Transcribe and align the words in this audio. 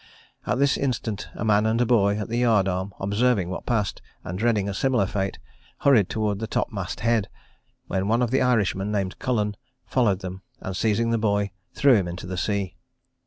At 0.47 0.57
this 0.57 0.77
instant 0.79 1.29
a 1.35 1.45
man 1.45 1.67
and 1.67 1.79
a 1.79 1.85
boy 1.85 2.17
at 2.17 2.27
the 2.27 2.39
yard 2.39 2.67
arm, 2.67 2.91
observing 2.99 3.49
what 3.51 3.67
passed, 3.67 4.01
and 4.23 4.35
dreading 4.39 4.67
a 4.67 4.73
similar 4.73 5.05
fate, 5.05 5.37
hurried 5.81 6.09
towards 6.09 6.39
the 6.39 6.47
topmast 6.47 7.01
head, 7.01 7.29
when 7.85 8.07
one 8.07 8.23
of 8.23 8.31
the 8.31 8.41
Irishmen, 8.41 8.91
named 8.91 9.19
Cullen, 9.19 9.55
followed 9.85 10.21
them, 10.21 10.41
and, 10.59 10.75
seizing 10.75 11.11
the 11.11 11.19
boy, 11.19 11.51
threw 11.75 11.93
him 11.93 12.07
into 12.07 12.25
the 12.25 12.35
sea. 12.35 12.77